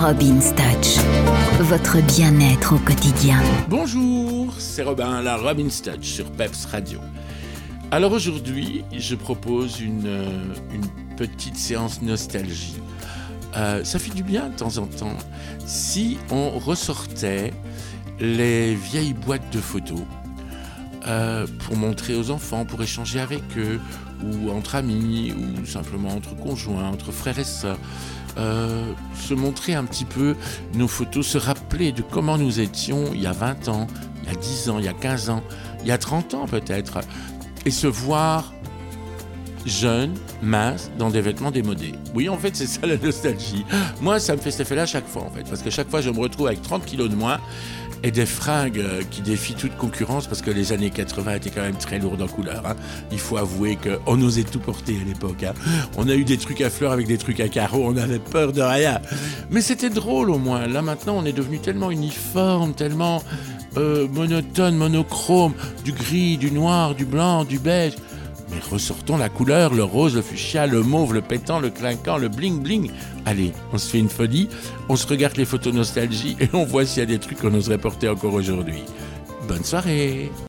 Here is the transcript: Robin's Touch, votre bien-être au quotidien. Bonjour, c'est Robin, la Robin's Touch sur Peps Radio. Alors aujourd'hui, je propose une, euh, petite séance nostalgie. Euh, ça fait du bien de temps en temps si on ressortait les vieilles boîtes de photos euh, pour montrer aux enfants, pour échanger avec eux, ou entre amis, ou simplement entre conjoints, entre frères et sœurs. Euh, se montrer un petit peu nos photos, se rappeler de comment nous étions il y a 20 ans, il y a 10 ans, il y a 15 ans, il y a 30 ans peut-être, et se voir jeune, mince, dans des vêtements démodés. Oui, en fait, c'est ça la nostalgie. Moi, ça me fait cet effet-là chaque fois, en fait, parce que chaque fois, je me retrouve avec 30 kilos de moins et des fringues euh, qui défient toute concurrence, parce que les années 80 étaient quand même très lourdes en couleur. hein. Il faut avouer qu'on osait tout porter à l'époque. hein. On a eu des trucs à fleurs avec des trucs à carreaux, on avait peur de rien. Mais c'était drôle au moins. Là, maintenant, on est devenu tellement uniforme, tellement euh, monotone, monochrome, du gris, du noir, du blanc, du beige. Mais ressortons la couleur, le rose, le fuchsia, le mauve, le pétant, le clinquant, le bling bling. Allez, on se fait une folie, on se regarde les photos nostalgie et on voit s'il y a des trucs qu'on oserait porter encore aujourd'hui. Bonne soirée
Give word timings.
Robin's 0.00 0.54
Touch, 0.54 0.96
votre 1.60 2.00
bien-être 2.16 2.74
au 2.74 2.78
quotidien. 2.78 3.38
Bonjour, 3.68 4.50
c'est 4.56 4.82
Robin, 4.82 5.20
la 5.20 5.36
Robin's 5.36 5.82
Touch 5.82 6.04
sur 6.04 6.30
Peps 6.32 6.64
Radio. 6.64 7.00
Alors 7.90 8.12
aujourd'hui, 8.12 8.82
je 8.96 9.14
propose 9.14 9.78
une, 9.78 10.06
euh, 10.06 10.54
petite 11.18 11.56
séance 11.56 12.00
nostalgie. 12.00 12.80
Euh, 13.58 13.84
ça 13.84 13.98
fait 13.98 14.14
du 14.14 14.22
bien 14.22 14.48
de 14.48 14.54
temps 14.54 14.78
en 14.78 14.86
temps 14.86 15.18
si 15.66 16.16
on 16.30 16.48
ressortait 16.58 17.52
les 18.20 18.74
vieilles 18.74 19.12
boîtes 19.12 19.52
de 19.52 19.60
photos 19.60 20.00
euh, 21.06 21.46
pour 21.66 21.76
montrer 21.76 22.14
aux 22.14 22.30
enfants, 22.30 22.64
pour 22.64 22.82
échanger 22.82 23.20
avec 23.20 23.42
eux, 23.56 23.80
ou 24.22 24.50
entre 24.50 24.74
amis, 24.74 25.32
ou 25.32 25.66
simplement 25.66 26.10
entre 26.10 26.36
conjoints, 26.36 26.88
entre 26.88 27.12
frères 27.12 27.38
et 27.38 27.44
sœurs. 27.44 27.78
Euh, 28.38 28.92
se 29.14 29.34
montrer 29.34 29.74
un 29.74 29.84
petit 29.84 30.04
peu 30.04 30.36
nos 30.74 30.88
photos, 30.88 31.26
se 31.26 31.38
rappeler 31.38 31.92
de 31.92 32.02
comment 32.02 32.38
nous 32.38 32.60
étions 32.60 33.10
il 33.12 33.22
y 33.22 33.26
a 33.26 33.32
20 33.32 33.68
ans, 33.68 33.86
il 34.22 34.28
y 34.28 34.32
a 34.32 34.38
10 34.38 34.70
ans, 34.70 34.78
il 34.78 34.84
y 34.84 34.88
a 34.88 34.92
15 34.92 35.30
ans, 35.30 35.42
il 35.82 35.88
y 35.88 35.92
a 35.92 35.98
30 35.98 36.34
ans 36.34 36.46
peut-être, 36.46 37.00
et 37.66 37.70
se 37.70 37.86
voir 37.86 38.52
jeune, 39.66 40.14
mince, 40.42 40.90
dans 40.98 41.10
des 41.10 41.20
vêtements 41.20 41.50
démodés. 41.50 41.92
Oui, 42.14 42.28
en 42.28 42.38
fait, 42.38 42.56
c'est 42.56 42.66
ça 42.66 42.86
la 42.86 42.96
nostalgie. 42.96 43.64
Moi, 44.00 44.18
ça 44.20 44.34
me 44.36 44.40
fait 44.40 44.50
cet 44.50 44.60
effet-là 44.60 44.86
chaque 44.86 45.06
fois, 45.06 45.22
en 45.22 45.30
fait, 45.30 45.44
parce 45.48 45.62
que 45.62 45.70
chaque 45.70 45.90
fois, 45.90 46.00
je 46.00 46.10
me 46.10 46.18
retrouve 46.18 46.46
avec 46.46 46.62
30 46.62 46.84
kilos 46.84 47.10
de 47.10 47.14
moins 47.14 47.38
et 48.02 48.10
des 48.10 48.24
fringues 48.24 48.78
euh, 48.78 49.02
qui 49.10 49.20
défient 49.20 49.52
toute 49.54 49.76
concurrence, 49.76 50.26
parce 50.26 50.40
que 50.40 50.50
les 50.50 50.72
années 50.72 50.88
80 50.88 51.34
étaient 51.34 51.50
quand 51.50 51.60
même 51.60 51.76
très 51.76 51.98
lourdes 51.98 52.22
en 52.22 52.28
couleur. 52.28 52.62
hein. 52.66 52.74
Il 53.12 53.18
faut 53.18 53.36
avouer 53.36 53.76
qu'on 53.76 54.22
osait 54.22 54.44
tout 54.44 54.58
porter 54.58 54.96
à 55.02 55.04
l'époque. 55.06 55.42
hein. 55.42 55.52
On 55.98 56.08
a 56.08 56.14
eu 56.14 56.24
des 56.24 56.38
trucs 56.38 56.62
à 56.62 56.70
fleurs 56.70 56.92
avec 56.92 57.06
des 57.06 57.18
trucs 57.18 57.40
à 57.40 57.48
carreaux, 57.48 57.84
on 57.84 57.96
avait 57.98 58.18
peur 58.18 58.54
de 58.54 58.62
rien. 58.62 59.00
Mais 59.50 59.60
c'était 59.60 59.90
drôle 59.90 60.30
au 60.30 60.38
moins. 60.38 60.66
Là, 60.66 60.80
maintenant, 60.80 61.16
on 61.18 61.26
est 61.26 61.32
devenu 61.34 61.58
tellement 61.58 61.90
uniforme, 61.90 62.72
tellement 62.72 63.22
euh, 63.76 64.08
monotone, 64.08 64.76
monochrome, 64.76 65.52
du 65.84 65.92
gris, 65.92 66.38
du 66.38 66.50
noir, 66.52 66.94
du 66.94 67.04
blanc, 67.04 67.44
du 67.44 67.58
beige. 67.58 67.96
Mais 68.50 68.58
ressortons 68.58 69.16
la 69.16 69.28
couleur, 69.28 69.74
le 69.74 69.84
rose, 69.84 70.16
le 70.16 70.22
fuchsia, 70.22 70.66
le 70.66 70.82
mauve, 70.82 71.14
le 71.14 71.20
pétant, 71.20 71.60
le 71.60 71.70
clinquant, 71.70 72.18
le 72.18 72.28
bling 72.28 72.60
bling. 72.60 72.90
Allez, 73.26 73.52
on 73.72 73.78
se 73.78 73.90
fait 73.90 73.98
une 73.98 74.08
folie, 74.08 74.48
on 74.88 74.96
se 74.96 75.06
regarde 75.06 75.36
les 75.36 75.44
photos 75.44 75.72
nostalgie 75.72 76.36
et 76.40 76.48
on 76.52 76.64
voit 76.64 76.84
s'il 76.84 77.00
y 77.00 77.02
a 77.02 77.06
des 77.06 77.18
trucs 77.18 77.38
qu'on 77.38 77.54
oserait 77.54 77.78
porter 77.78 78.08
encore 78.08 78.34
aujourd'hui. 78.34 78.82
Bonne 79.46 79.64
soirée 79.64 80.30